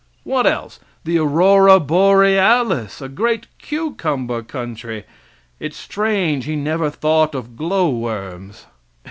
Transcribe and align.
What 0.23 0.47
else? 0.47 0.79
The 1.03 1.19
aurora 1.19 1.79
borealis! 1.79 3.01
A 3.03 3.07
great 3.07 3.45
cucumber 3.59 4.41
country! 4.41 5.03
It's 5.59 5.77
strange 5.77 6.45
He 6.45 6.55
never 6.55 6.89
thought 6.89 7.35
of 7.35 7.55
glow 7.55 7.89
worms! 7.95 8.65